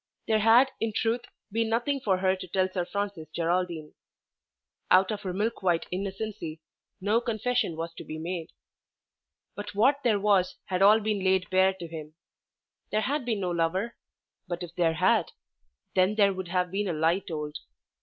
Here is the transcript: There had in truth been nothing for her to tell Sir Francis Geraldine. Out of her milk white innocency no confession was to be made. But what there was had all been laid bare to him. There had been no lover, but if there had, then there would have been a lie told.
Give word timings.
There 0.27 0.39
had 0.39 0.71
in 0.79 0.93
truth 0.93 1.25
been 1.51 1.69
nothing 1.69 1.99
for 1.99 2.17
her 2.17 2.35
to 2.35 2.47
tell 2.47 2.67
Sir 2.67 2.85
Francis 2.85 3.27
Geraldine. 3.35 3.93
Out 4.89 5.11
of 5.11 5.21
her 5.21 5.31
milk 5.31 5.61
white 5.61 5.85
innocency 5.91 6.59
no 6.99 7.21
confession 7.21 7.75
was 7.77 7.93
to 7.99 8.03
be 8.03 8.17
made. 8.17 8.49
But 9.55 9.75
what 9.75 9.99
there 10.03 10.19
was 10.19 10.55
had 10.65 10.81
all 10.81 10.99
been 11.01 11.23
laid 11.23 11.47
bare 11.51 11.75
to 11.75 11.87
him. 11.87 12.15
There 12.91 13.01
had 13.01 13.25
been 13.25 13.41
no 13.41 13.51
lover, 13.51 13.95
but 14.47 14.63
if 14.63 14.73
there 14.73 14.93
had, 14.95 15.33
then 15.93 16.15
there 16.15 16.33
would 16.33 16.47
have 16.47 16.71
been 16.71 16.87
a 16.87 16.93
lie 16.93 17.19
told. 17.19 17.57